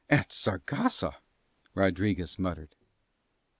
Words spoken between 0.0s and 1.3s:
"At Saragossa!"